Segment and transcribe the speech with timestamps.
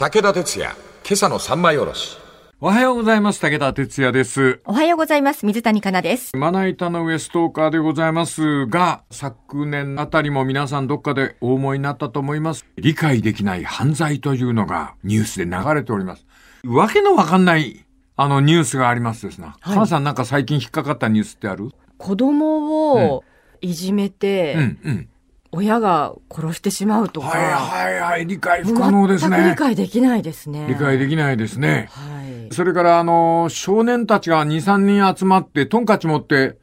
[0.00, 2.18] 武田鉄矢、今朝の三枚おろし。
[2.60, 3.40] おはようございます。
[3.40, 4.60] 武田哲也です。
[4.64, 5.44] おはようございます。
[5.44, 6.36] 水谷香奈です。
[6.36, 12.64] まな板の上ストーカーでございますが、昨年あたりも皆さんどっかでお思いになったと思います。
[12.76, 16.24] 理解できない犯罪というのがニュースで流れております。
[16.64, 17.84] わけのわかんない、
[18.14, 19.56] あのニュースがありますですな。
[19.58, 21.72] はい母さんなんか最近引っかかったニュースってある？
[21.96, 23.24] 子供を
[23.60, 25.08] いじめて、うんうん。
[25.52, 29.54] 親が殺してしまうとか、はいはいはい、理解不可能です全く理ね。
[29.56, 30.66] 解できないですね。
[30.68, 31.88] 理解できないですね。
[31.90, 32.54] はい。
[32.54, 36.58] それからあの、少年たちが2、3人集まって、トンカチ持って、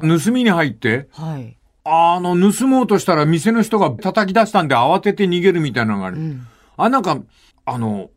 [0.00, 1.56] 盗みに入って、はい。
[1.84, 6.16] あの、盗もうとしたら店の人が叩き出したんで慌てて逃げるみたいなのがある。
[6.18, 6.46] うん。
[6.76, 7.18] あ、なんか、
[7.64, 8.10] あの、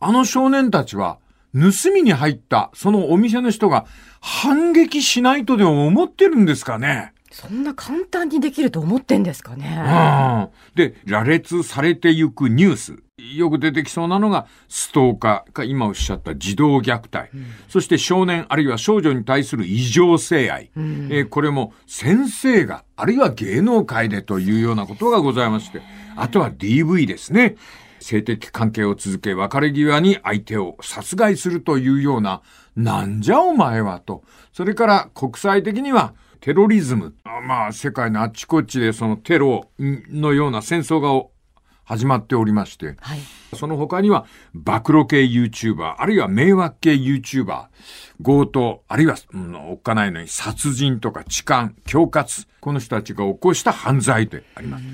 [0.00, 1.18] あの少年たちは、
[1.54, 3.86] 盗みに入った、そのお店の人が
[4.20, 7.12] 反撃しないとでも思ってるんですかね？
[7.36, 9.76] そんな簡単にできると思ってんですかね？
[9.78, 10.74] うん。
[10.74, 12.96] で、羅列されてゆくニュース。
[13.18, 17.30] よく出てきそうなのが、ストーカーか、今おっしゃった児童虐待。
[17.68, 20.70] そして少年、あるいは少女に対する異常性愛。
[20.76, 25.82] うんえーこれも先生が、あるいは芸能界でというようなことがございまして、
[26.16, 27.56] あとは DV ですね。
[28.00, 32.40] 性的関係を続け、別れ際に相手を殺害するというような、
[32.76, 34.22] なんじゃお前はと。
[34.52, 36.14] それから国際的には
[36.46, 37.12] テロリズム。
[37.24, 41.28] あまあ世界のあっちこっちでそのテロのような戦争が
[41.82, 43.18] 始まっておりまして、はい。
[43.52, 47.64] その他には、暴露系 YouTuber、あるいは迷惑系 YouTuber、
[48.22, 54.84] 強盗、あるいは、うん、おっかないのに殺人とか痴漢、恐喝、この人たちが起こした犯罪であります。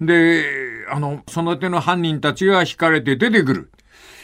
[0.00, 0.46] で、
[0.90, 3.70] あの、その手の犯人たちが引かれて出てくる。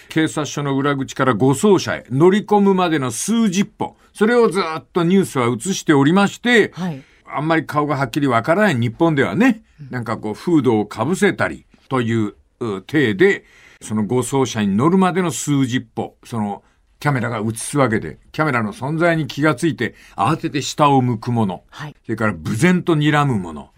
[0.08, 3.94] 警察署の裏口から護送車へ乗り込むまでの数十歩。
[4.12, 7.02] それをずっとニュースは映しておりまして、はい。
[7.24, 13.44] あんまり顔がはっきりわからない日本ではね、なんかこう、フードをかぶせたりというう体で、
[13.80, 16.62] その護送車に乗るまでの数十歩、その、
[17.00, 21.96] キャメラが映すわけで、キャメラの存在に気がついて、慌てて下を向くもの、はい。
[22.04, 23.70] それから無然と睨むもの、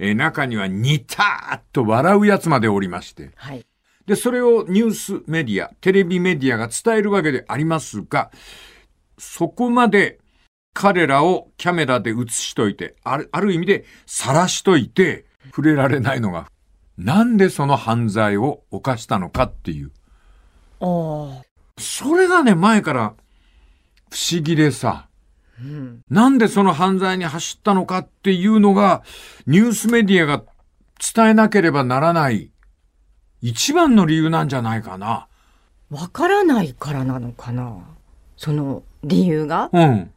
[0.00, 3.64] えー中にはニターッと笑うやつまでおりまして、はい。
[4.06, 8.32] で、それをニュースメディア、テレビメディアが伝えるわけでありますが、
[9.18, 10.18] そこまで
[10.72, 16.50] 彼らをキャメラで映しといて、あるある意味で晒しといて、触れられないのが、
[16.98, 19.92] なんでその犯罪を犯したのかっていう。
[20.80, 21.42] おー。
[21.78, 23.14] それがね、前から
[24.10, 25.08] 不思議でさ、
[25.60, 26.00] うん。
[26.10, 29.02] なんでその犯罪に走ったのかっていうのが、
[29.46, 30.42] ニュースメディアが
[31.14, 32.50] 伝えなければならない
[33.46, 35.28] 一番の理由なんじゃないかな。
[35.90, 37.78] わからないからなのかな
[38.36, 39.70] その理由が？
[39.72, 40.10] うん。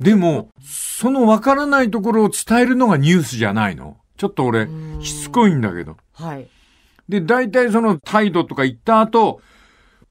[0.00, 3.96] でも、そのわからないところを伝えるのがニュースじゃないの？
[4.16, 5.96] ちょっと俺ん、しつこいんだけど。
[6.14, 6.48] はい。
[7.08, 9.40] で、大体その態度とか言った後、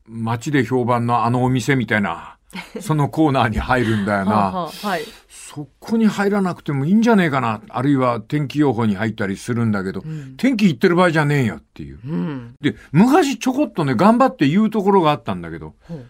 [0.07, 2.37] 街で評判のあのお店みたいな、
[2.79, 4.31] そのコーナーに入るんだよはあな。
[4.35, 5.01] はあはい。
[5.29, 7.61] そこに入らなくてもいいんじゃねえかな。
[7.69, 11.99] あるいは天気予報に入ったりするんだけど、ん天気言ってる場合じゃねえよっていう。
[12.05, 12.55] うん。
[12.61, 16.05] で、昔ちょこっとね、頑張って言うところがあったんだけど、ほう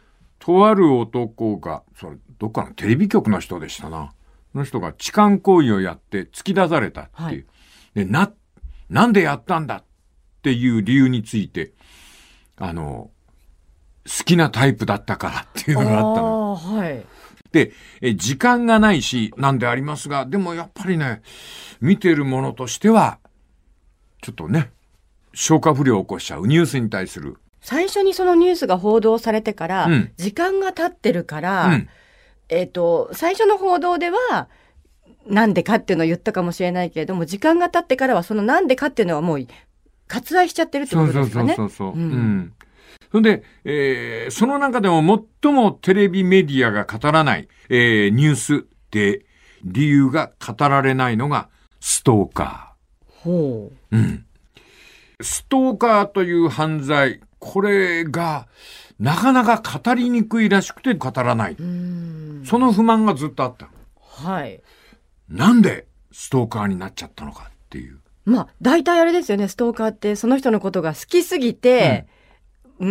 [0.46, 4.14] とある男が、それ、どっかのテレビ局の人でしたな。
[4.52, 7.28] その人が痴漢行為をやって突き出されたっていう。
[7.28, 7.46] はい
[7.96, 8.32] で、な、
[8.90, 9.84] なんでやったんだっ
[10.44, 11.72] ていう理由について、
[12.58, 13.10] あの、
[14.06, 16.56] 好きなタイプだったからっていうのがあったの。
[16.56, 17.06] はい。
[17.52, 21.22] で、え時間がないし、なんでありますが、でもやっぱりね、
[21.80, 23.20] 見てるものとしては、
[24.22, 24.72] ちょっとね、
[25.34, 27.38] 消化不良を起こしちゃうニュースに対する。
[27.66, 31.90] 最初にそのニュースが報道されてから、うん時間が経ってるから、うん。
[32.48, 34.50] えっ、と、最初の報道では、
[35.26, 39.48] なんでかっていうのを言ったかもしれないけれども、時間が経ってからはそのなんでかっていうのはもう
[40.08, 41.56] 割愛しちゃってるってそうそうことですかね。
[41.56, 42.00] そうそうそう。
[42.00, 42.54] ううんん。
[43.12, 49.26] それで、えーその中でも最もテレビメディアが語らない、えーニュースで
[49.64, 51.50] 理由が語られないのが
[51.80, 52.76] ストーカ
[53.08, 53.96] ほー。
[53.96, 54.26] うん。
[55.22, 58.48] ストーカーという犯罪、これが
[59.00, 61.54] なかなか語りにくいらしくて語らない。
[61.54, 61.64] う。
[61.64, 62.44] うん。
[62.44, 63.70] その不満がずっとあった。
[64.02, 64.62] はい。
[65.30, 68.00] なんでストーカーになっちゃったのかっていう。
[68.26, 72.08] まあ、大体あれですよね、ストーカーってその人のことが好きすぎて、
[72.80, 72.90] うー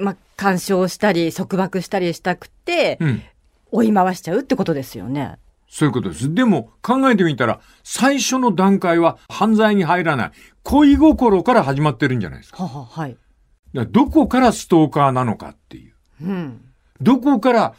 [0.00, 3.22] ん、まあ、干渉したり、束縛したりしたくて、うん。
[3.70, 5.38] 追い回しちゃうってことですよね。
[5.68, 6.34] そういうことです。
[6.34, 10.30] でも考えてみたら、最初の段階は犯罪に入らない。
[10.64, 12.64] 恋心から始まってるんじゃないですか。
[12.64, 13.16] はは、はい。
[13.84, 15.92] どこからストーカーなのかっていう。
[16.22, 16.60] うん。
[17.00, 17.74] どこから、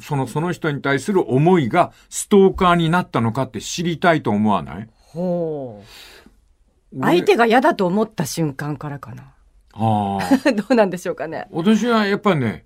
[0.00, 4.88] その、その人に対する思いがストーカーになったのかって知りたいと思わない？
[4.96, 6.98] ほう。
[6.98, 9.34] 俺相手が嫌だと思った瞬間からかな。
[9.74, 10.52] ああ。
[10.52, 11.46] どうなんでしょうかね。
[11.50, 12.64] 私はやっぱりね、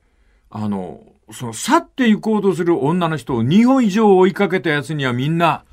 [0.51, 1.01] あの、
[1.33, 5.65] その去って行こうとする女の人を2歩以上追いかけたやつにはみんな、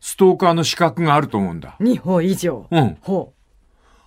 [0.00, 1.76] ストーカーの資格があると思うんだ。
[1.80, 2.66] 2歩以上。
[2.70, 2.98] うん。
[3.00, 3.32] ほ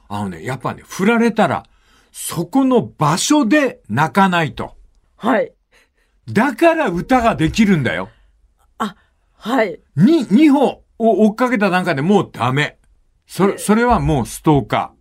[0.08, 1.66] あのね、やっぱね、振られたら、
[2.12, 4.76] そこの場所で泣かないと。
[5.24, 5.28] う。
[5.28, 5.54] はい。
[6.32, 8.10] だから歌ができるんだよ。
[9.40, 9.80] はい。
[9.96, 12.78] に、2歩を追っかけた段階でもうダメ。
[13.26, 14.92] それ、それはもうストーカ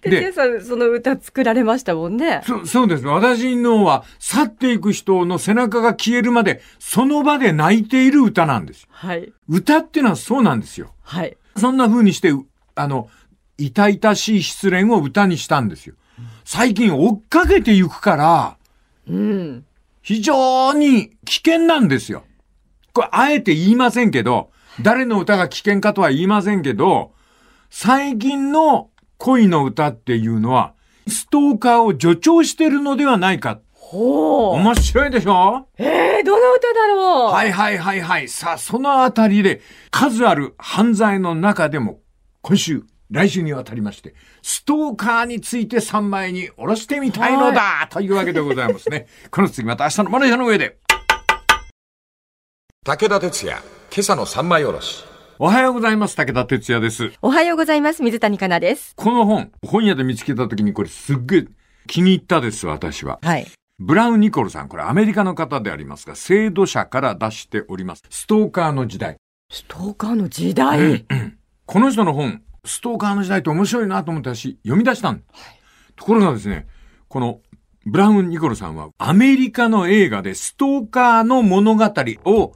[0.00, 2.44] で、でケイさん、その歌作られましたもんねー。。
[2.44, 3.04] そ、そうです。
[3.04, 8.88] 私のは、去っていく人の背中が消えるまで、その場で泣いている歌なんですよ。
[8.90, 9.32] はい。
[9.48, 10.94] 歌っていうのはそうなんですよ。
[11.02, 11.36] はい。
[11.56, 13.10] そんな風にして、うあの、
[13.58, 15.94] 痛々しい失恋を歌にしたんですよ。
[16.50, 18.56] 最近追っかけていくから、
[19.06, 19.66] うん。
[20.00, 22.24] 非常に危険なんですよ。
[22.94, 24.50] これ、あえて言いませんけど、
[24.80, 27.12] 誰の歌が危険かとは言いませんけど、
[27.68, 30.72] 最近の恋の歌っていうのは、
[31.06, 33.60] ストーカーを助長してるのではないか。
[33.74, 34.54] ほう。
[34.54, 35.68] 面白いでしょ？
[35.76, 37.30] えー、どの歌だろう？
[37.30, 38.28] はいはいはいはい。
[38.28, 39.60] さあ、そのあたりで、
[39.90, 42.00] 数ある犯罪の中でも、
[42.40, 49.06] 今週、来週にわたりまして、ストーカーについて3枚に下ろしてみたいのだ、というわけでございますね。
[49.30, 50.78] この次また明日のマネージャーの上で。
[52.84, 55.04] 武田鉄矢、今朝の三枚おろし。
[55.38, 56.16] おはようございます。
[56.16, 57.12] 武田哲也です。
[57.22, 58.02] おはようございます。
[58.02, 58.92] 水谷香奈です。
[58.94, 61.44] この本、本屋で見つけた時にこれすっげえ
[61.86, 63.20] 気に入ったです、私は。
[63.22, 63.46] はい。
[63.78, 68.02] ブラウン・ニコルさん、これアメリカの方でありますが、制度者から出しております。
[68.10, 69.16] ストーカーの時代。
[69.50, 71.06] ストーカーの時代？
[71.64, 75.22] この人の本、ストーカーの時代って面白いなと思ったし、読み出したん。
[75.96, 76.66] ところがですね、
[77.08, 77.40] この
[77.86, 81.84] ブラウン・ニコルさんは、アメリカの映画でストーカーの物語
[82.24, 82.54] を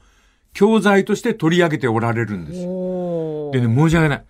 [0.53, 3.51] 教材として取り上げておられるんですよ。
[3.53, 4.25] でね、申し訳ない。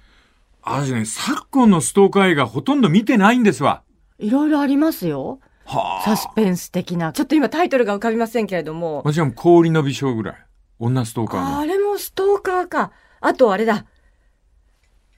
[0.63, 3.83] 私ね、昨今のストーカー映画ほとんど見てないんですわ。
[4.19, 5.41] いろいろありますよ。
[5.65, 7.13] はサスペンス的な。
[7.13, 9.03] ちょっと今タイトルが浮かびませんけれども。
[9.05, 10.37] 私はもう氷の微笑ぐらい。
[10.79, 11.59] 女ストーカーの。
[11.59, 12.93] あれもストーカーか。
[13.21, 13.87] あとあれだ。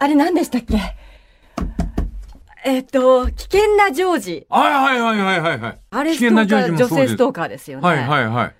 [0.05, 0.79] あれ何でしたっけ？
[2.63, 4.47] えっ、と、危険なジョージ。
[4.51, 5.79] はいはいはいはいはいはい。
[5.91, 7.89] あれ危険なストーカー、ジョージもそうです女性ストーカーですよね。
[7.89, 8.55] はいはいはい。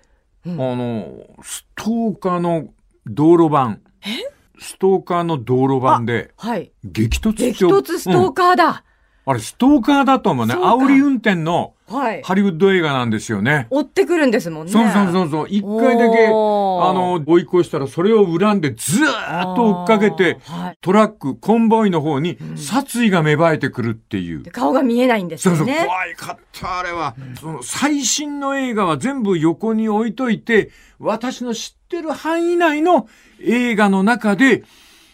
[0.47, 1.13] うんあの、
[1.43, 2.69] ストーカーの
[3.05, 3.81] 道路版。
[4.57, 6.71] ストーカーの道路版ではい。
[6.83, 8.83] 激突激突ストーうんカーだ。
[9.27, 10.55] あれストーカーだと思うね。
[10.55, 12.21] 煽り運転のはい。
[12.23, 13.67] ハリウッド映画なんですよね。
[13.69, 14.71] 追ってくるんですもんね。
[14.71, 15.47] そうそうそうそう。
[15.49, 24.43] 一回だけ、あの、追い越したらそれを恨んでずーっと追っかけて、はいトラック、コンボイの方に殺意が芽生えてくるっていう。
[24.43, 25.85] で顔が見えないんですそうそう、よね。
[25.85, 27.15] 怖いかった、あれは。
[27.39, 33.07] その、最新の映画は全部横に置いといて、私の知ってる範囲内の
[33.41, 34.63] 映画の中で、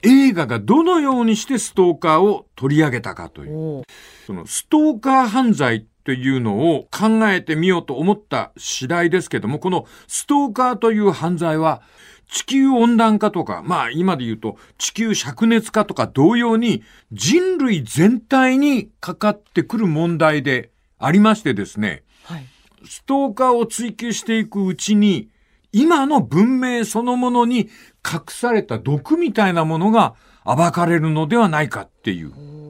[0.04, 3.84] 映画がどのようにしてストーカーを取り上げたかという。
[4.26, 11.84] その、ストーカー犯罪っていうのを考えてみようと思った次第ですけども、このストーカーという犯罪は、
[12.28, 16.82] 地球温暖化とか、まあ今で言うと地球灼熱化とか同様に
[17.12, 22.46] 人類全体にかかってくる問題でありましてですね、はい。
[22.86, 25.30] ストーカーを追求していくうちに、
[25.72, 27.70] 今の文明そのものに
[28.04, 30.16] 隠された毒みたいなものが
[30.46, 32.61] 暴かれるのではないかっていう。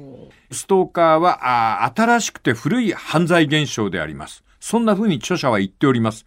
[0.52, 4.44] ストーカーはあ新しくて古い犯罪現象であります。
[4.60, 6.26] そんな風に著者は言っております。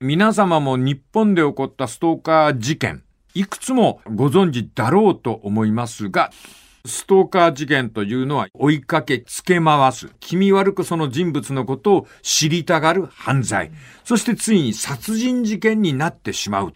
[0.00, 3.04] 皆様も日本で起こったストーカー事件、
[3.34, 6.30] いくつもご存知だろうと思いますが、
[6.84, 10.10] ストーカー事件というのは追いかけつけ回す。
[10.18, 13.70] 気味悪くその人物のことを知りたがる犯罪。
[14.04, 16.74] そしてついに殺人事件になってしまう。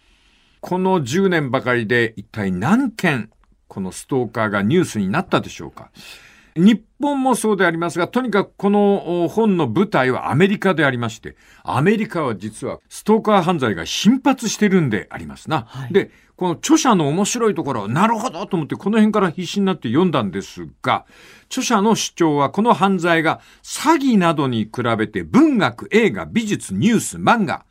[0.61, 3.29] この10年ばかりで一体何件
[3.67, 5.91] このストーカーがニュースになったでしょうか。
[6.57, 15.65] 日本もそうでありますが、とにかくこのお本の舞台はアメリカでありまして、アメリカは実はストーカー犯罪が頻発してるんでありますな。
[15.67, 21.05] はいで、この著者の面白いところを、なるほどと思ってこの辺から必死になって読んだんですが、
[21.47, 27.65] 著者の主張はこの犯罪が詐欺などに比べて文学、映画、美術、ニュース、漫画、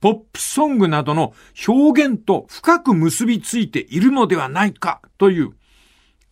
[0.00, 1.32] ポップソングなどの
[1.66, 5.52] 表現と深く結びついているのではないかという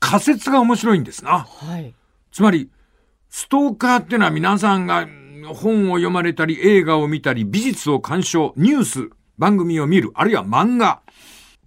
[0.03, 1.47] 仮説が面白いんですな。
[1.49, 1.95] はい。
[2.33, 2.69] つまり、
[3.31, 5.07] ストーカーっていうのは皆さんが
[5.55, 11.03] 本を読まれたり、映画を見たり、美術を鑑賞、ニュース、番組を見る、あるいは漫画、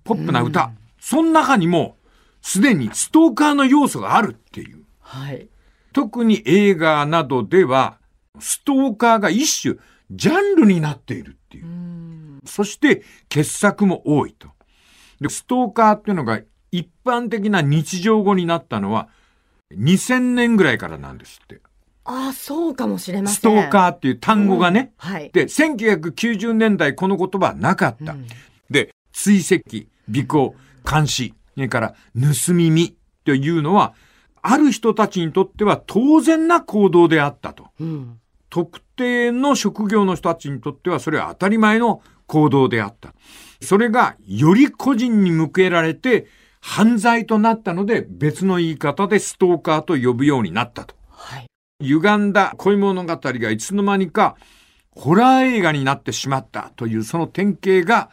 [0.04, 1.96] ポップな歌、その中にも、
[2.42, 4.84] すでにストーカーの要素があるっていう。
[5.00, 5.48] はい。
[5.94, 7.98] 特に映画などでは、
[8.39, 9.75] ストーカーが一種、
[10.12, 12.42] ジャンルになっているっていう。
[12.46, 14.50] そして、傑作も多いと。
[15.22, 16.42] で、ストーカーっていうのが
[16.77, 19.10] 一般的な日常語になったのは、
[19.74, 21.62] 2000年ぐらいからなんですって。
[22.03, 23.36] ああ、そうかもしれません。
[23.38, 24.94] ストーカーっていう単語がね。
[25.03, 25.32] うんはい。
[25.32, 28.13] で、1990年代この言葉はなかった。
[28.13, 28.27] うん
[28.70, 30.55] で、追跡、尾行、
[30.89, 33.94] 監視、それから盗み見というのは、
[34.41, 37.67] ある人たちにとっては当然な行動であったと。
[37.79, 38.20] うん。
[38.50, 43.13] 特定の職業の人たちにとってはそれは当たり前の行動であった。
[43.62, 46.27] それがより個人に向けられて
[46.67, 50.95] 犯罪となったので別の言い方でストーカーと呼ぶようになったと。
[51.10, 51.45] はい。
[51.79, 54.36] 歪んだ恋物語がいつの間にか
[54.89, 58.10] ホラー映画になってしまったというその典型が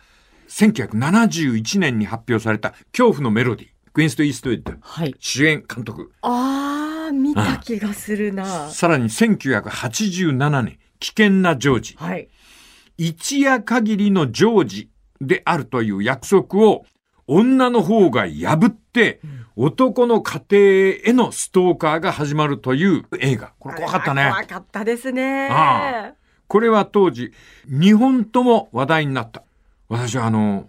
[0.49, 3.71] 1971年に発表された恐怖のメロディー。
[3.95, 4.75] クイーンスト・イーストウッド。
[4.81, 5.15] はい。
[5.19, 6.13] 主演監督。
[6.21, 8.69] ああ、見た気がするな。
[8.69, 11.95] さらに1987年、危険なジョージ。
[11.97, 12.29] はい。
[12.99, 14.91] 一夜限りのジョージ
[15.23, 16.85] であるという約束を
[17.27, 19.21] 女の方が破って、
[19.57, 23.53] 男の家庭へのストーカーが始まるという映画。
[23.59, 24.31] これ怖かったね。
[24.31, 25.49] 怖かったですね。
[25.51, 26.13] あ
[26.49, 27.33] これは当時、
[27.67, 29.43] 日本とも話題になった。
[29.89, 30.69] 私はあの、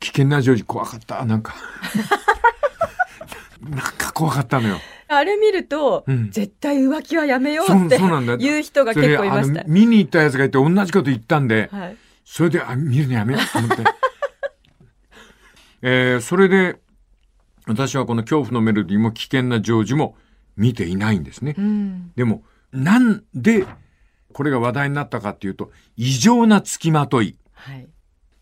[0.00, 1.24] 危険なジョージ怖かった。
[1.24, 1.54] なんか。
[3.68, 4.78] なんか怖かったのよ。
[5.08, 7.98] あれ見ると、うん絶対浮気はやめようって
[8.38, 9.64] 言う人が結構いました。
[9.66, 11.96] 見に行ったやつがいて同じこと言ったんで、はい。
[12.24, 13.84] それで、あ、見るのやめようと思って。
[15.82, 16.80] えーそれで、
[17.66, 20.16] 私はこの恐怖のメロディーも危険なジョージも
[20.56, 21.54] 見ていないんですね。
[21.58, 22.12] うん。
[22.14, 23.66] でも、なんで
[24.32, 27.88] これが話題になったかっていうと、異常な付きまとい、はい。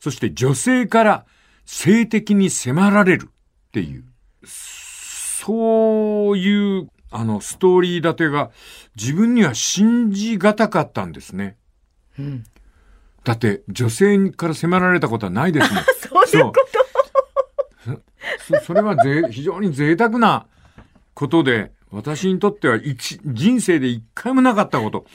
[0.01, 1.25] そして女性から
[1.65, 4.05] 性的に迫られるっていう、
[4.47, 8.51] そういう、あの、ストーリー立てが
[8.97, 11.57] 自分には信じがたかったんですね。
[12.19, 12.45] うん。
[13.25, 15.85] だって、女性から迫られたことはないですもん。
[16.27, 16.84] そういうこと？
[18.41, 20.47] そそれはぜ非常に贅沢な
[21.15, 25.07] ことで、私にとっては一人生で一回もなかったこと。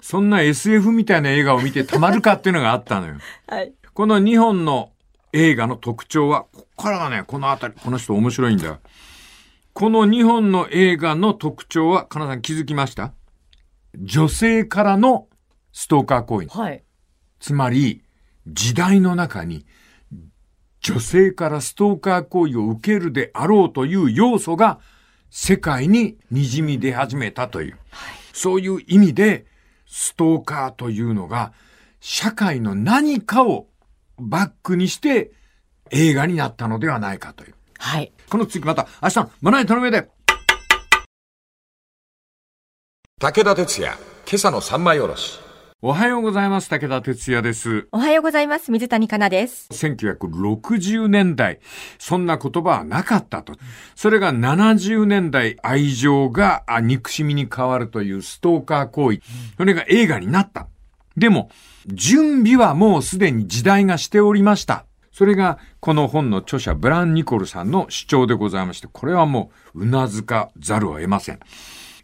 [0.00, 3.16] そんな SF みたいな映画を見てたまるかっていうのがあったのよ。
[3.48, 3.72] はい。
[3.92, 4.92] この2本の
[5.32, 8.78] 映画の特徴は、ここからがね、このあたり、この人面白いんだよ。
[9.72, 13.12] この2本の映画の特徴は、かなさん気づきました？
[13.98, 15.28] 女性からの
[15.72, 16.48] ストーカー行為。
[16.48, 16.84] はい。
[17.40, 18.02] つまり、
[18.46, 19.66] 時代の中に、
[20.86, 24.78] 女性からストーカー行為を受けるであろうという要素が、
[25.30, 27.78] 世界に滲み出始めたという。
[28.32, 29.46] そういう意味で、
[29.88, 31.52] ストーカーというのが、
[31.98, 33.66] 社会の何かを
[34.16, 35.32] バックにして、
[35.90, 37.54] 映画になったのではないかという。
[37.78, 38.12] はい。
[38.30, 40.08] この次また、明日のまな板の上で。
[43.18, 45.45] 武田鉄矢、今朝の三枚おろし。
[45.82, 46.70] おはようございます。
[46.70, 47.86] 武田哲也です。
[47.92, 48.72] おはようございます。
[48.72, 49.68] 水谷香奈です。
[49.74, 51.60] 1960年代、
[51.98, 53.52] そんな言葉はなかったと。
[53.94, 59.20] それが70年代、愛情があ憎しみに変わるというストーカー行為。
[59.58, 60.66] それが映画になった。
[61.14, 61.50] でも、
[61.88, 64.86] 準備はもうすでに時代がしておりました。
[65.12, 71.40] それが、この本の著者、ブラン・ニコルさんの主張でございまして、これはもう、うなずかざるを得ません。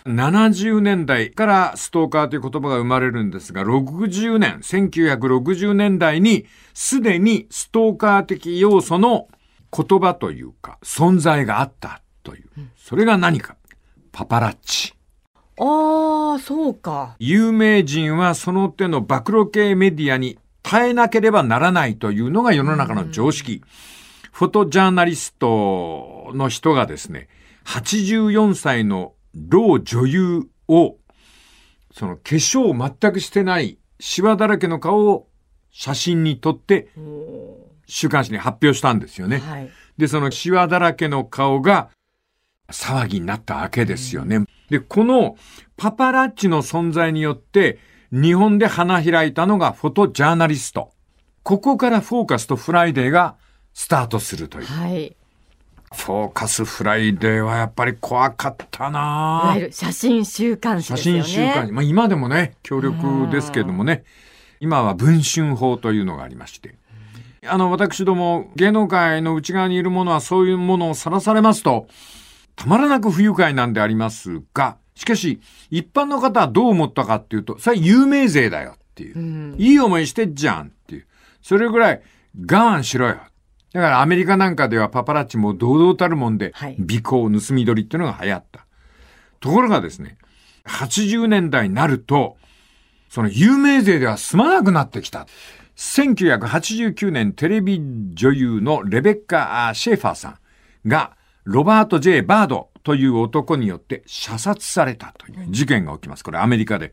[0.04, 9.28] 70年代からストーカーという言葉が生まれるんですが、60年、1960年代にすでにストーカー的要素の
[9.74, 12.48] 言葉というか、存在があったという。
[12.76, 13.56] それが何か。
[14.10, 14.92] パパラッチ。
[15.58, 17.16] ああ、そうか。
[17.18, 23.62] 有名人はその手の暴露系メディアに耐えなければならないというのが世の中の常識。
[24.32, 27.28] フォトジャーナリストの人がですね、
[27.64, 30.96] 84歳の老女優を、
[31.92, 35.28] その化粧を全くしてない、シワだらけの顔を
[35.70, 36.88] 写真に撮って
[37.86, 39.38] 週刊誌に発表したんですよね。
[39.38, 39.70] はい。
[39.96, 41.90] で、そのシワだらけの顔が
[42.70, 44.44] 騒ぎになったわけですよね。
[44.70, 45.36] で、この
[45.76, 47.78] パパラッチの存在によって
[48.10, 50.92] 日本で花開いたのがフォトジャーナリスト。
[51.42, 53.36] ここからフォーカスとフライデーが
[53.74, 54.66] スタートするという。
[54.66, 55.16] はい。
[55.94, 61.22] フォーカスフライデーはやっぱり怖かったな、いわゆる写真週刊誌写ですよね。
[61.22, 61.72] 真週刊誌。
[61.72, 64.04] まあ今でもね、強力ですけどもね。
[64.60, 66.76] 今は文春法というのがありまして。
[67.44, 71.88] あの、私ども芸能界の内側にいるものはそういうものをさらされますと、
[72.54, 79.18] たまらなく不愉快なんでありますが、しかし、一般の方はどう思ったかっていうと、それは有名税だよっていう。
[79.18, 79.54] うん。
[79.58, 81.06] いい思いしてっじゃんっていう。
[81.42, 82.02] それぐらい
[82.40, 83.16] 我慢しろよ。
[83.72, 88.66] だからアメリカなんかではパパラッチも堂々たるもんで、はい尾行、盗み取りっていうのが流行った。
[89.40, 90.18] ところがですね、
[90.66, 92.36] 80年代になると、
[93.08, 95.26] その有名税では済まなくなってきた。
[95.76, 97.80] 1989年テレビ
[98.14, 100.28] 女優のレベッカ・シェーファーさ
[100.84, 106.24] んがロバート・ J・ バードという男によって射殺されたという事件が起きます。
[106.24, 106.92] これアメリカで。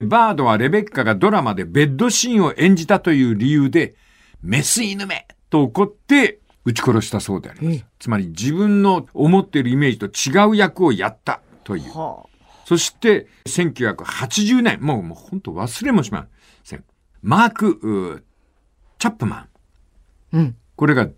[0.00, 3.94] バードはレベッカがドラマでベッドシーンを演じたという理由で、
[4.42, 7.84] メス犬めと怒って撃ち殺したそうであります。
[7.98, 11.98] つまり自分の思っているイメージと違う役をやったという。
[11.98, 12.26] は
[12.64, 16.26] そして、1980年、もう、もう本当忘れもしま
[16.64, 16.84] せん。
[17.22, 18.24] マーク、
[18.98, 19.38] チャップマン。
[19.38, 19.48] あ。
[20.32, 20.56] うん。
[20.76, 21.08] これが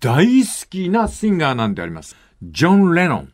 [0.00, 2.16] 大好きなシンガーなんであります。
[2.42, 3.32] ジョン・レノン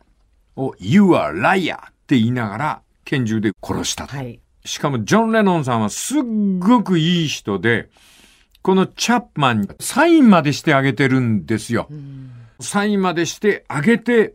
[0.57, 4.15] を You are liar って言いながら拳銃で殺したと。
[4.17, 4.41] はい。
[4.65, 6.23] しかもジョン・レノンさんはすっ
[6.59, 7.89] ごくいい人で、
[8.63, 11.89] このチャップマンにサインまでしてあげてるんですよ。
[12.61, 14.33] サインまでしてあげて、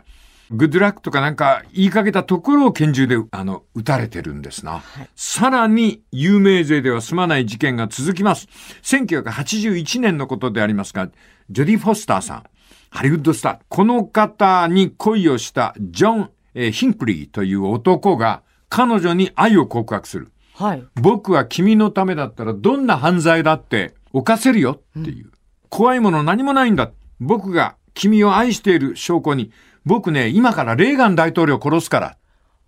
[0.51, 4.83] グッドラックとかなんか言いかけたところを拳銃であの撃たれてるんですな。
[5.17, 8.49] さらに有名税では済まない事件が続きます。
[8.83, 11.09] 1981年のことでありますが、
[11.49, 12.45] ジョディ・フォスターさん、
[12.91, 20.29] ハリウッドスター、この方に恋をしたジョン・えーヒンクリーという男が彼女に愛を告白する。
[20.55, 20.85] はい。
[20.97, 25.31] 僕は君のためだったらどんな犯罪だって犯せるよっていう。
[25.69, 26.91] 怖いもの何もないんだ。
[27.21, 29.51] 僕が君を愛している証拠に、
[29.85, 32.17] 僕ね、今からレーガン大統領を殺すから。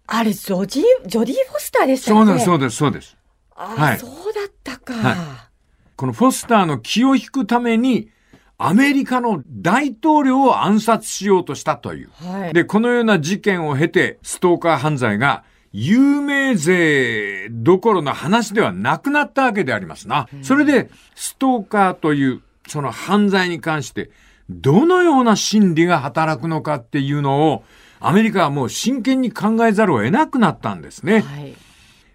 [0.06, 2.26] あれ、ジョディ、ジョディ・フォスターでしたよね。
[2.26, 3.16] そうです、そうです、そうです。
[3.56, 4.94] あはいそうだったか。
[4.94, 5.50] は
[5.96, 8.10] このフォスターの気を引くために、
[8.56, 12.10] アメリカの大統領を暗殺しようとしたという。
[12.14, 12.52] はい。
[12.54, 20.28] で、このような事件を経て、ストーカー犯罪が有名税どころの話ではなくなったわけでありますな。
[20.42, 24.10] それで、ストーカーという、その犯罪に関して、
[24.48, 27.64] どのような心理が働くのかっていうのを、
[28.00, 31.20] アメリカはもう真剣に考えざるを得なくなったんですね。
[31.20, 31.54] はい。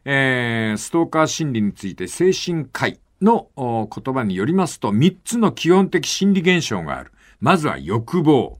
[0.07, 7.11] えーストーカー心理について精神科医のお言葉によりますと、3つの基本的心理現象がある。
[7.39, 8.59] まずは欲望。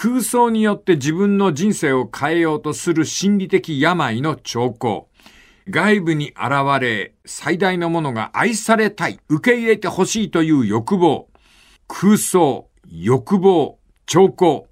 [0.00, 5.08] 空想によって自分の人生を変えようとする心理的病の兆候。
[5.68, 11.26] 外部に現れ、最大のものが愛されたい、受け入れてほしいという欲望。
[11.88, 14.68] 空想、欲望、兆候。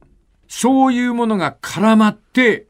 [0.46, 2.68] そういうものが絡まって、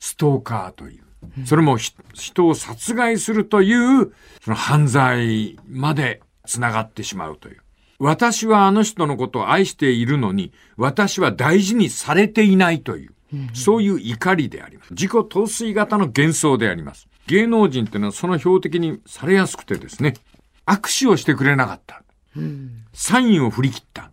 [0.00, 1.46] ストーカーという。
[1.46, 7.62] それも人を殺害するという、その犯罪まで繋がってしまうという。
[8.00, 13.12] 私はあの人のことを愛しているのに、私は大事にされていないという、
[13.52, 14.90] そういう怒りであります。
[14.94, 17.08] 自己陶酔型の幻想であります。
[17.26, 20.14] 芸能人っていうのはその標的にされやすくてですね、
[20.66, 22.02] 握手をしてくれなかった。
[22.94, 24.10] サインを振り切った。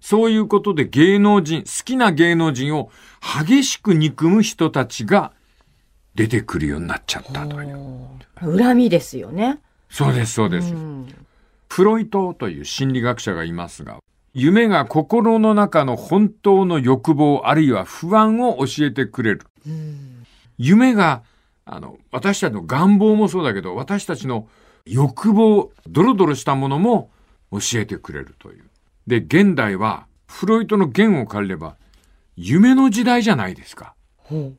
[0.00, 2.90] そういうことで芸能人、好きな芸能人を
[3.46, 5.32] 激しく憎む人たちが
[6.14, 7.78] 出てくるようになっちゃったという。
[8.40, 9.58] 恨みですよね。
[9.90, 10.72] そうです、そうです。
[10.72, 11.14] うん。
[11.68, 13.98] フロイトという心理学者がいますが、
[14.34, 19.46] 夢が心の中の本当の欲望あるいは不安を教えてくれる。
[20.58, 21.22] 夢が、
[21.64, 24.48] あの、私たちの願望もそうだけど、私たちの
[24.84, 27.10] 欲望、ドロドロしたものも
[27.50, 28.64] 教えてくれるという。
[29.06, 31.76] で、現代は、フロイトの弦を借りれば、
[32.36, 33.94] 夢の時代じゃないですか。
[34.16, 34.56] ほう。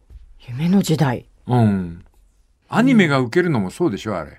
[0.48, 1.26] 夢の時代。
[1.48, 2.04] うん。
[2.68, 4.39] アニメが受けるのもそうでしょ、あれ。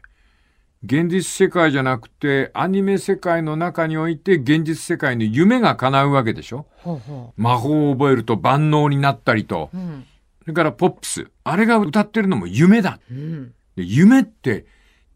[0.83, 6.67] 現実世界じゃなくて、アニメ世界の中において、現実世界の夢が叶うわけでしょ？
[6.79, 9.77] ほうほ魔法を覚えると万能になったりとう。。
[9.77, 10.07] うん。
[10.41, 11.31] それからポップス。
[11.45, 12.99] あれが歌ってるのも夢だ。
[13.11, 13.55] うん。
[13.77, 14.65] で夢って、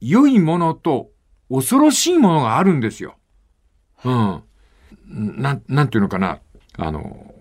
[0.03, 1.11] 良いものと
[1.51, 3.17] 恐ろしいものがあるんですよ。
[4.05, 4.43] うん。
[5.07, 6.41] なん、なんていうのかな。
[6.77, 7.35] あの、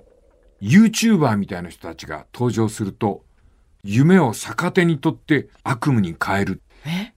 [0.61, 3.25] YouTuber みたいな人たちが登場すると、
[3.83, 6.61] 夢を逆手にとって悪夢に変える。
[6.85, 7.12] え？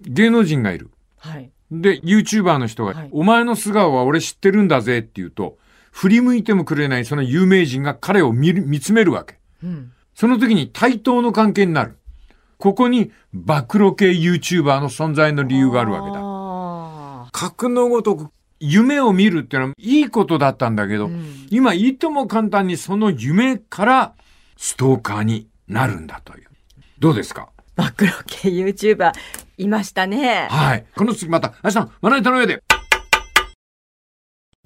[0.00, 0.90] 芸能人がいる。
[1.18, 1.50] はい。
[1.70, 5.58] で、YouTuber の人が、はいお前の素顔は俺知ってるんだぜって言うと、
[5.92, 9.38] 振り向いてもくれないその有名人が彼を見る見つめるわけ。
[9.62, 9.92] うん。
[10.14, 11.96] その時に対等の関係になる。
[12.58, 16.18] ここに暴露系 YouTuber の存在の理由があるわけだ。
[16.22, 24.14] あ格のごとく夢を見るってのはいいことだったんだけど、ん今いとも簡単にその夢から
[24.56, 26.48] ストーカーになるんだという。
[26.98, 27.48] どうですか？
[27.76, 29.12] ー暴露系 YouTuber
[29.60, 30.48] いましたね。
[30.50, 30.86] はい。
[30.96, 32.62] この次また、明日のまな板の上で。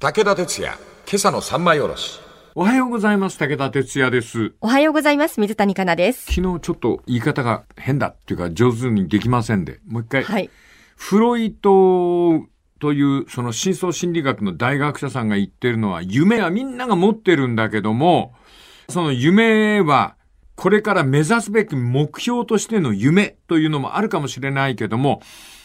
[0.00, 2.20] 武田鉄矢、今朝の三枚おろし。
[2.54, 3.36] おはようございます。
[3.36, 4.52] 武田哲也です。
[4.60, 5.40] おはようございます。
[5.40, 6.32] 水谷香奈です。
[6.32, 10.22] 昨日ちょっと言い方が変だっていうか上手にできませんで、もう一回。
[10.22, 10.48] はい。
[10.96, 12.44] フロイト
[12.78, 18.32] というその深層心理学の大学者さんが言ってるのは夢はみんなが持ってるんだけども、
[18.88, 20.14] その夢は
[20.56, 25.20] これから目指すべき目標としての夢というのもあるかもしれないけども、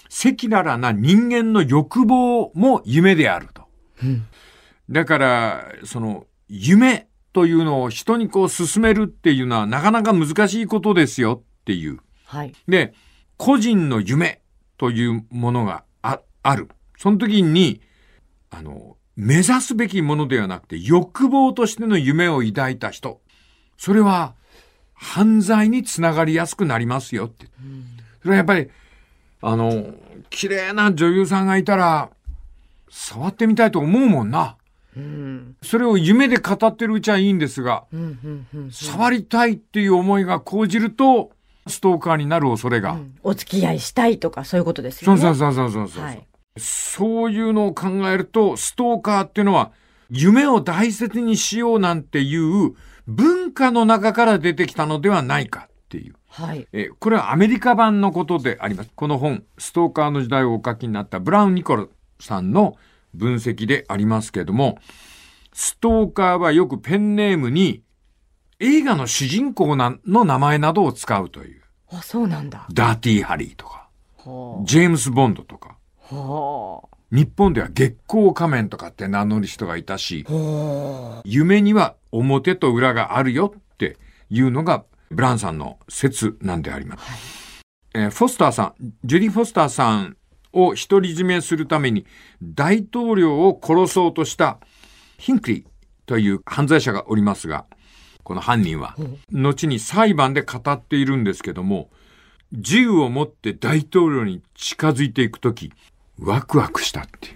[0.09, 3.67] 赤裸々な人間の欲望も夢であると。
[4.89, 11.99] だから、その夢というのを人にこう進めるっていうのはなかなか難しいことですよっていう。
[12.25, 12.53] はい。
[12.67, 12.93] で、
[13.37, 14.41] 個人の夢
[14.77, 16.69] というものがあある。
[16.97, 17.81] その時に、
[18.49, 23.21] あの、目指すべきものではなくて欲望としての夢を抱いた人。
[23.77, 24.33] それは
[25.01, 27.47] 犯罪につながりやすくなりますよって。
[28.21, 28.69] それはやっぱり、
[29.41, 29.93] あの、
[30.29, 32.09] 綺麗な女優さんがいたら、
[32.89, 34.57] 触ってみたいと思うもんな。
[34.97, 35.55] うん。
[35.63, 38.71] それを夢で語ってるうちはいいんですが、うん、うん、うん。
[38.71, 41.31] 触りたいっていう思いが講じると、
[41.67, 42.97] ストーカーになる恐れが。
[43.23, 45.21] お付き合いしたいとか、そういうことですよね。
[45.21, 46.03] そうそうそうそうそうそう。
[46.03, 46.27] はい。
[46.57, 49.71] そういうのを考えると、ストーカーっていうのは、
[50.09, 52.75] 夢を大切にしようなんていう
[53.09, 56.15] 文化の中から出てきたのではないかっていう。
[56.27, 56.67] はい。
[56.71, 58.91] えーこれはアメリカ版のことであります。
[58.95, 62.77] この本、ストーカーの時代をお書きになったブラウン・ニコルさんの
[63.15, 64.77] 分析でありますけれども、
[65.53, 67.81] ストーカーはよくペンネームに
[68.59, 71.61] 映画の主人公なの名前などを使うという。
[71.91, 72.67] あ、そうなんだ。
[72.71, 75.78] ダーティー・ハリーとか、はジェームス・ボンドとか、
[77.11, 80.25] 日本では月光仮面とかって名乗る人がいたし
[81.23, 83.97] 夢には表と裏があるよって
[84.29, 87.63] いうのがブラウンさんの説なんであります。
[87.93, 90.17] えーフォスターさん、ジュディ・フォスターさん
[90.53, 92.05] を独り占めするために
[92.41, 94.59] 大統領を殺そうとした
[95.17, 95.65] ヒンクリー
[96.05, 97.65] という犯罪者がおりますが、
[98.23, 98.95] この犯人は、
[99.31, 101.89] 後に裁判で語っているんですけども、
[102.51, 105.71] 銃を持って大統領に近づいていくとき、
[106.19, 107.29] ワクワクしたって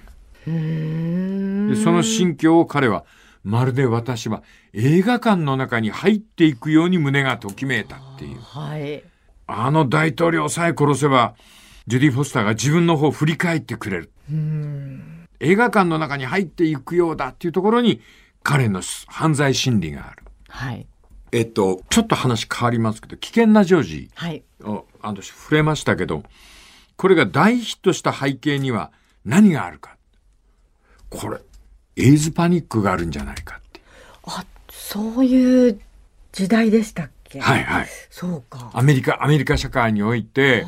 [0.50, 1.69] いう。
[1.69, 3.06] でその心境を彼は、
[3.43, 4.43] まるで私は
[4.74, 8.39] 映画館の中に入っていくように胸がときめいたっていう。
[8.39, 9.04] はい。
[9.48, 11.36] あの大統領さえ殺せば、
[11.88, 14.12] ジュディ・フォスターが自分の方を振り返ってくれる。
[14.32, 15.28] うん。
[15.39, 18.02] 映画館の中に入っていくようだっていうところに、
[18.41, 20.24] 彼の犯罪心理がある。
[20.48, 20.88] はい。
[21.34, 24.43] えっと、ちょっと話変わりますけど、危険なジョージはい。
[24.63, 26.24] を、あの、触れましたけど、
[26.98, 28.92] これが大ヒットした背景には
[29.26, 29.98] 何があるか。
[31.10, 31.38] これ、
[31.96, 33.82] エイズパニックがあるんじゃないかって。
[34.26, 35.80] あ、そういう
[36.32, 37.40] 時代でしたっけ？
[37.40, 37.88] はいはい。
[38.10, 38.72] そうか。
[38.74, 40.66] アメリカ、アメリカ社会において、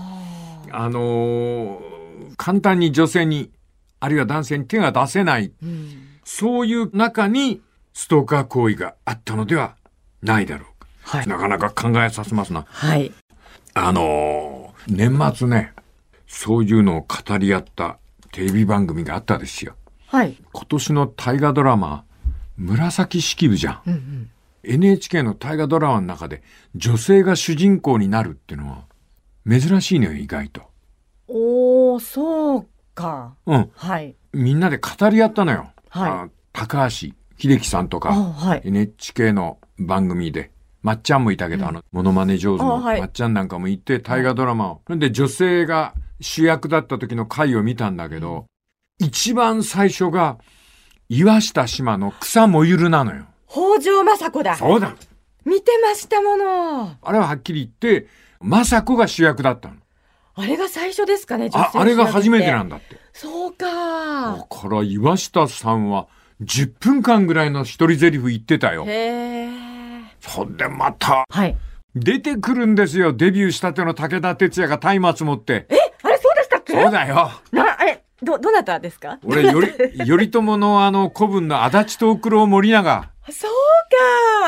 [0.71, 1.95] あのー
[2.37, 3.51] 簡単に女性に、
[3.99, 6.07] あるいは男性に手が出せない、うん。
[6.25, 7.61] そういう中に
[7.93, 9.75] ストーカー行為があったのでは
[10.21, 10.87] ないだろうか。
[11.03, 11.27] はい。
[11.27, 12.65] なかなか考えさせますな。
[12.67, 13.13] はい。
[13.73, 15.73] あのー年末ね、
[16.35, 17.97] そういうのを語り合った
[18.33, 19.75] テレビ番組があったですよ。
[20.07, 20.35] はい。
[20.51, 22.03] 今年の大河ドラマ、
[22.57, 23.81] 紫式部じゃん。
[23.87, 24.29] うんうん。
[24.63, 26.43] NHK の大河ドラマの中で
[26.75, 28.83] 女性が主人公になるっていうのは
[29.49, 30.61] 珍しいのよ、意外と。
[31.29, 33.35] おー、そうか。
[33.45, 33.71] うん。
[33.73, 34.15] はい。
[34.33, 35.69] みんなで語り合ったのよ。
[35.89, 36.89] はいあ高橋
[37.37, 38.61] 秀樹さんとあ、か、はい。
[38.65, 40.51] NHK の番組で、
[40.83, 44.81] まっちゃんもいたけど、あの、モノマネ上手のまっちゃんなんかもいて、大河ドラマを。
[44.87, 48.45] そんで、女性が主役だった時の回を見たんだけど、
[48.99, 50.37] 一番最初が、
[51.09, 53.25] 岩下島の草もゆるなのよ。
[53.47, 54.55] 北条政子だ。
[54.55, 54.95] そうだ
[55.45, 56.95] 見てましたもの。
[57.01, 58.07] あれははっきり言って、
[58.43, 59.75] 雅子が主役だったの。
[60.37, 62.77] あれが最初ですかね、あ、あれが初めてなんだ。
[62.77, 62.97] だって。
[63.13, 64.47] そうだか。
[64.49, 66.07] から岩下さんは
[66.41, 68.83] 10分間ぐらいの一人台詞言ってたよ。
[68.85, 69.49] へえ。
[70.19, 71.55] そんでまたはい。
[71.95, 73.13] 出てくるんですよ。
[73.13, 75.67] デビューしたての武田鉄矢が松明持って。
[75.69, 75.94] あれ、
[76.83, 77.31] そうだよ。
[77.51, 79.19] な、え、ど、どなたですか？
[79.25, 83.09] 俺、より、 頼朝のあの古文の足立と九郎森永。
[83.29, 83.51] そう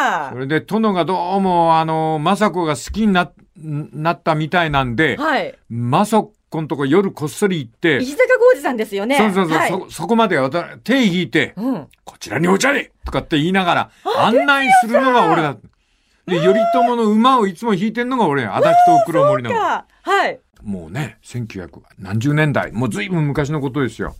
[0.01, 0.37] かそ。
[0.37, 5.55] れで殿がどうもあの、政子が好きにな、なったみたいなんで、はい。
[5.69, 9.17] 政子のとこ夜こっそり行って、石坂浩二さんですよね。
[9.17, 10.37] そうそうそう、はい、そ、そこまで
[10.83, 11.87] 手引いて、うん。
[12.05, 15.55] こちらにお茶でとかって言いながら、案内するのが俺だ。
[16.27, 18.55] で、頼朝の馬をいつも引いてんのが俺や。
[18.55, 19.55] 足立と九郎森永。
[19.55, 19.85] か。
[20.03, 20.39] はい。
[20.67, 24.15] もうね、1900何十年代、もう随分昔のことですよ。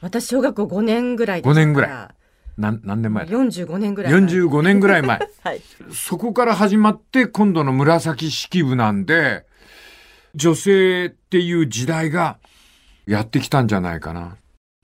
[0.00, 2.14] 私、小学校5年ぐらいでした5年ぐら
[2.56, 4.22] なん何年前だ？45年ぐらい前。
[4.22, 5.18] 45年ぐらい前。
[5.44, 5.60] はい。
[5.92, 9.44] そこから始まって今度の紫式部なんで、
[10.34, 12.38] 女性っていう時代が
[13.06, 14.38] やってきたんじゃないかな。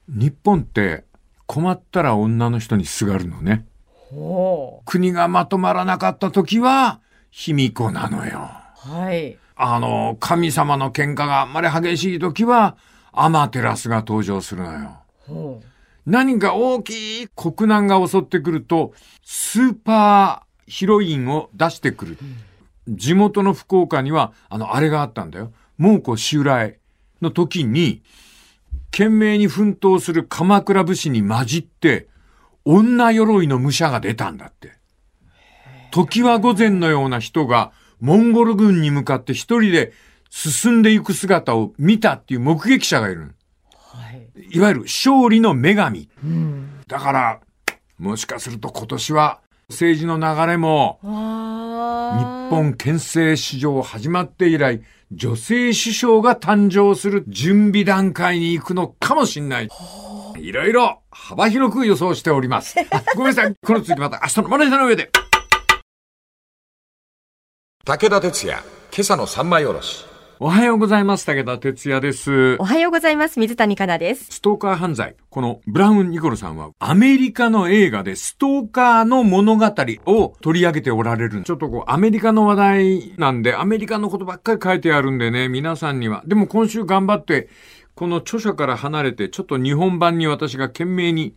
[0.09, 1.05] 日本って
[1.47, 3.64] 困ったら女の人にすがるのね。
[4.11, 8.51] ほ国がまとまらなかった時は卑弥呼なのよ。
[8.87, 8.90] う。
[8.90, 9.38] はい。
[9.61, 12.77] あの、神様の喧嘩があんまり激しい時は
[13.12, 14.97] アマテラスが登場するのよ。
[15.27, 15.62] ほ
[16.07, 18.94] 何か大きい国難が襲ってくると、
[19.25, 22.18] スーパーヒロインを出してくる。
[22.88, 25.53] 地元の福岡には、あの、あれがあったんだよ。
[25.77, 26.79] 猛虎襲来
[27.21, 28.03] の時に、
[28.92, 32.07] 懸命に奮闘する鎌倉武士に混じって、
[32.64, 34.79] 女鎧の武者が出たんだって。
[35.90, 39.93] 時は午前のような人が、モンゴル軍に向かって一人で
[40.31, 43.35] 進んでいく姿を見たっていう目撃者がいる。
[43.73, 44.29] はい。
[44.51, 46.09] いわゆる勝利の女神。
[46.23, 46.81] うん。
[46.87, 47.41] だから、
[47.99, 51.11] もしかすると今年は政治の流れも、わ
[52.19, 52.49] 日あ。
[52.51, 54.83] 本憲政史上始まって以来、
[55.13, 59.69] 女性首相が誕生する準備段階に行くのかもしれない。
[60.39, 62.77] いろいろ幅広く予想しております。
[62.91, 63.55] あごめんなさい。
[63.65, 65.11] この続きまた明日のマネージャーの上で。
[67.88, 68.62] 武田鉄矢、
[68.94, 70.05] 今朝の三枚おろし。
[70.40, 71.24] おはようございます。
[71.24, 72.64] 武田哲也ですお。
[72.66, 73.40] はようございます。
[73.40, 74.27] 水谷香奈です。
[74.31, 75.16] ストーカー犯罪。
[75.31, 79.72] このブラウン・ニコルさんはアメリカの映画でストーカーの物語
[80.05, 81.44] を取り上げておられる。
[81.44, 86.22] ちょっとこうアメリカの話題なんでアメリカのことばっかり書いてあるんでね、皆さんには。
[86.27, 87.48] でも今週頑張って
[87.94, 91.37] この著者から離れてちょっと日本版に私が懸命に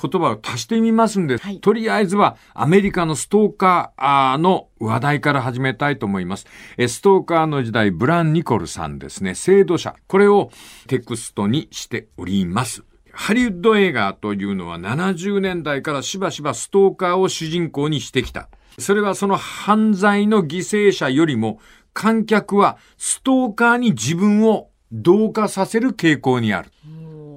[0.00, 6.46] 言葉を足してみますんで、はいとりあえずはアメリカのストーカーの話題から始めたいと思います。
[6.76, 9.94] えストーカーの時代、ブラン・ニコルさんですね、制度者。
[10.06, 10.50] これを
[10.86, 12.84] テクストにしております。
[13.12, 18.48] ハリウッド映画というのは70年代からしばしばストーカーを主人公にしてきた。
[18.78, 21.60] それはその犯罪の犠牲者よりも
[21.92, 26.70] 観客はストーカーに自分を同化させる傾向にある。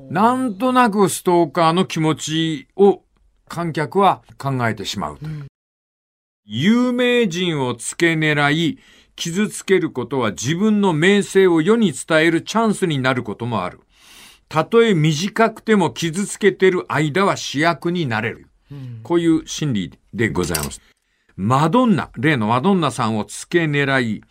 [0.09, 3.03] なんとなくストーカーの気持ちを
[3.47, 5.45] 観客は考えてしまうという。
[6.45, 8.79] 有名人を付け狙い、
[9.15, 13.81] 傷つけることは自分の名声を世に伝えるチャンスになることもある。
[14.47, 18.47] たとえ短くても傷つけてる間は主役になれる。
[19.03, 20.81] こういう心理でございます。
[21.35, 24.23] マドンナ、例のマドンナさんを付け狙い、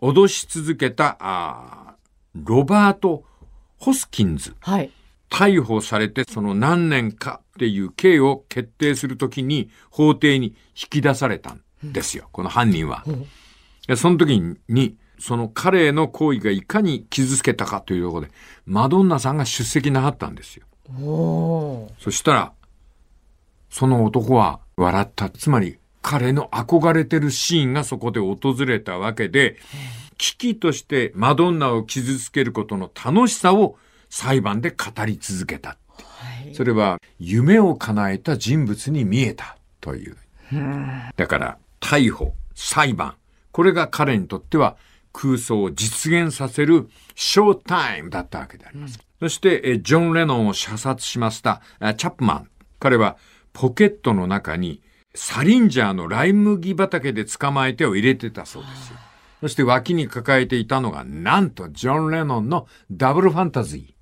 [0.00, 2.00] 脅し続けた、あー
[2.34, 3.24] ロバート・
[3.78, 4.54] ホスキンズ。
[4.60, 4.90] はい。
[5.30, 10.54] 逮捕されてその何年かっていう刑を決定するときに法廷に引
[10.90, 13.04] き出されたんですよ、この犯人は。
[13.86, 18.32] でその時に、その彼の行為がいかに傷つけたかというところで、
[18.66, 20.66] マドンナさんが出席なかったんですよ。
[21.98, 22.52] そしたら、
[23.68, 25.30] その男は笑った。
[25.30, 29.58] つまり、彼の憧れてるシーンがそこで訪れたわけで、
[30.16, 33.76] 危機としてマドンナを傷つけることの楽しさを
[34.10, 35.70] 裁判で語り続けた。
[35.70, 35.76] は
[36.50, 36.54] い。
[36.54, 40.16] それは夢を叶えた人物に見えたという。
[41.16, 43.14] だから逮捕、裁判、
[43.52, 44.76] これが彼にとっては
[45.12, 48.98] 空想を実現させるショータイムだったわけであります。
[49.20, 52.50] そして、えジョン・レノンを射殺しましたあチャップマン。
[52.78, 53.16] 彼は
[53.52, 54.82] ポケットの中に
[55.14, 58.98] サリンジャーのライ麦畑で捕まえてを入れてたそうですよ。
[59.40, 63.99] そして脇に抱えていたのが、なんとジョン・レノンのダブルファンタジー。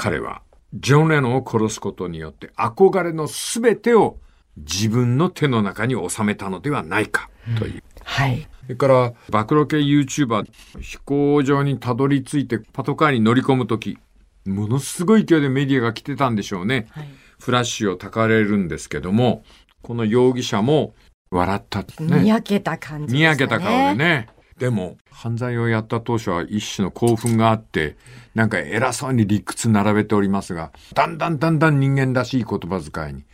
[0.00, 0.40] 彼は
[0.72, 4.16] ジョン・レノンを殺すことによって憧れのすべてを
[4.56, 7.82] 自分の手の中に収めたのではないかという。
[8.02, 8.48] はい。
[8.62, 10.46] それから、暴露系 YouTuber、
[10.80, 13.98] 飛行場にたどり着いてパトカーに乗り込むとき、
[14.46, 16.86] ものすごい勢いでメディアが来てたんでしょうね。
[16.92, 17.08] はい。
[17.38, 19.44] フラッシュをたかれるんですけども、
[19.82, 20.94] この容疑者も
[21.30, 22.20] 笑ったってね。
[22.20, 23.24] にやけた感じでに。
[23.24, 24.28] やけた顔でね。
[24.60, 27.96] でも、犯罪をやった当初は一種の興奮があって、
[28.34, 33.24] なんか偉そうに理屈並べておりますが、だんだんだんだん人間らしい言葉遣いに、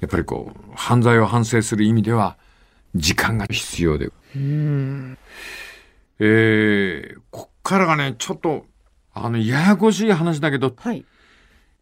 [0.00, 2.36] やっぱりこう、犯罪を反省する意味では、
[2.94, 4.10] 時間が必要で。
[6.20, 8.66] えー、こっからがね、ちょっと、
[9.14, 11.06] あの、ややこしい話だけど、はい。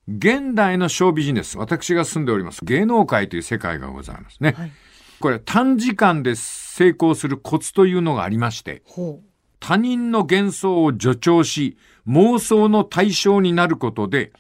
[0.07, 4.55] 現代のショービジネス、私が住んでおります芸能界という世界がございますね。
[4.57, 4.73] はい。
[5.19, 6.37] これ短時間で
[6.77, 9.21] 成功するコツというのがありまして、ほ
[9.61, 14.33] 他人の幻想を助長し、妄想の対象になることで、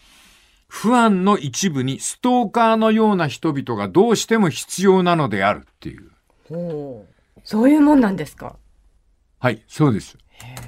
[0.68, 6.10] 不安の一部にストーカーのような人々がどうしても必要なのであるっていう。
[6.50, 6.54] う。
[6.54, 7.40] ほう。
[7.42, 8.56] そういうもんなんですか？
[9.38, 10.18] はい、そうです。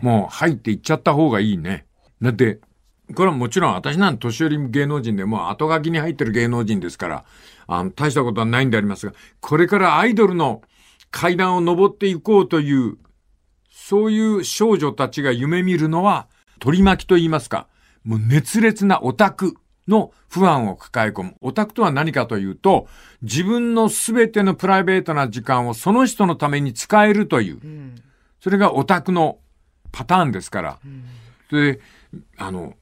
[0.00, 1.85] もう入っていっちゃった方がいいね。
[2.22, 2.61] だって、
[3.14, 7.24] これはもちろん私なんて年寄り芸能人でもう後書きに入ってる芸能人ですから、
[7.66, 10.62] あの、大したことはないんでありますが、これからアイドルの
[11.11, 12.99] 階段を登っていこうという、
[13.71, 17.68] そういう少女たちが夢見るのは、取り巻きと言いますか、
[18.05, 19.55] もう熱烈なオタク
[19.87, 21.35] の不安を抱え込む。
[21.40, 22.88] オタクとは何かというと、
[23.23, 27.61] 自分のすべてのプライベートな時間をその人のために使えるという。
[27.62, 27.94] うん。
[28.40, 29.38] それがオタクの
[29.90, 30.79] パターンですから。
[31.49, 31.81] それで、
[32.37, 32.75] あの、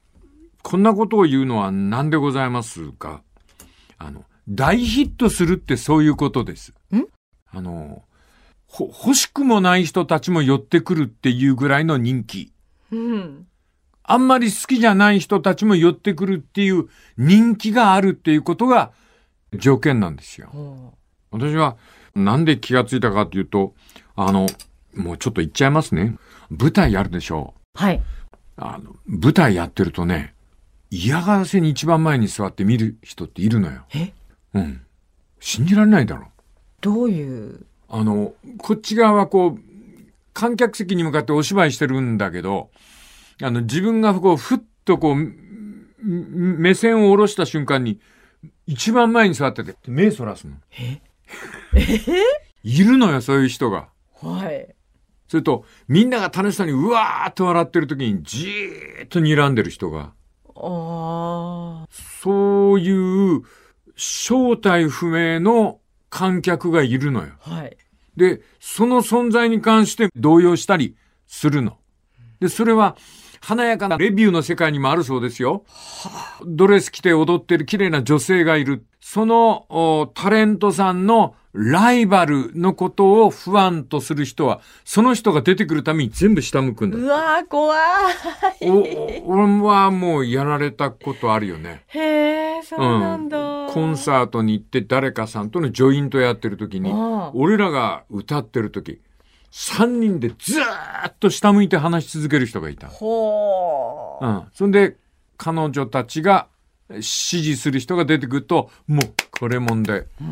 [0.63, 3.23] こんなことを言うのは何でございますか？
[3.99, 6.75] あの、大ヒットするってそういうことです。
[6.93, 7.05] ん？
[7.53, 8.03] あの、
[8.77, 12.53] ほ、欲しくもない人たちも寄ってくるっていうぐらいの人気。
[12.93, 13.47] うん。
[14.03, 18.93] あんまり好きじゃない人たちも寄ってくるっていう人気があるっていうことが
[19.55, 20.49] 条件なんですよ。
[20.53, 20.93] ほ
[21.31, 21.79] 私は
[22.15, 23.75] なんで気がついたかっていうと、
[24.15, 24.47] あの、
[24.95, 26.19] もうちょっと言っちゃいますね。
[26.51, 27.97] 舞台やるでしょはい。
[27.97, 28.03] う。
[28.59, 30.35] あの、舞台やってるとね、
[30.91, 33.87] 嫌がらせに一番前に座って見る人っているのよ。
[33.95, 34.13] え？
[34.53, 34.83] うん。
[35.41, 36.29] 信じられないだろ。
[36.83, 37.67] どういう。
[37.89, 39.61] あの、こっち側はこう、
[40.33, 42.71] 観客席に向かってお芝居してるんだけど、
[43.43, 45.17] あの、自分がこう、ふっとこう、
[46.03, 48.01] 目線を下ろした瞬間に、
[48.67, 50.55] 一番前に座ってて、目そらすの。
[50.79, 51.01] え？
[52.63, 53.89] いるのよ、そういう人が。
[54.21, 54.75] はい。
[55.29, 60.13] それと、みんなが楽しそうにうわーっと笑ってる時にじーっと睨んでる人が、
[60.55, 61.89] ああ。
[62.23, 63.43] そういう
[63.97, 65.81] 正体不明の
[66.17, 67.35] 観客がいるのよ。
[67.41, 67.77] はい。
[68.17, 71.77] で、その存在に関して動揺したりするの。
[72.41, 72.97] で、それは
[73.47, 75.65] 華やかなレビューの世界にもあるそうですよ。
[76.45, 78.85] ドレス着て踊ってる綺麗な女性がいる。
[79.01, 86.99] そのおタレントさんのライバルのことを不安とする人は、その人が出てくるために全部下向くんだ。
[86.99, 87.77] うわー、怖
[88.61, 88.69] い。
[88.69, 91.85] お、俺はもうやられたことあるよね。
[91.87, 93.69] へえ、そうなんだ。
[93.71, 96.93] コンサートに行って誰かさんとのジョイントやってる時に
[97.33, 99.01] 俺らが歌ってる時、
[99.57, 102.89] 3人でずーっと下向いて話し続ける人がいた。
[102.89, 104.43] ほうん。
[104.53, 104.99] そんで、
[105.39, 106.49] 彼女たちが
[106.91, 110.01] 指示する人が出てくると、もう、これ問題。
[110.01, 110.09] う。
[110.21, 110.29] うう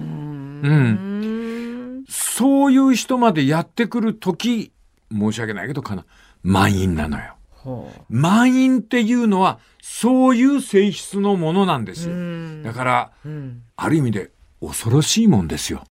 [0.68, 2.00] ん。
[2.00, 2.04] ん。
[2.06, 4.72] そういう人までやってくる時、
[5.10, 6.04] 申し訳ないけどかな、
[6.42, 7.34] 満員なのよ。
[7.50, 12.12] ほ満員っていうのは、そういう性質のものなんですう。
[12.12, 12.20] うよ。
[12.20, 12.62] ん。
[12.62, 13.62] だから、うん。
[13.76, 15.82] ある意味で恐ろしいもんですよ。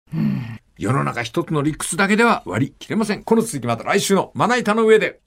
[0.77, 3.23] 世の中一つの理屈だけでは割り切れません。
[3.23, 5.19] この続きまた来週のまな板の上で。